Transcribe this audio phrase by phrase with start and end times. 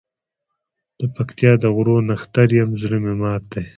[0.99, 3.63] دپکتیا د غرو نښتر یم زړه مي مات دی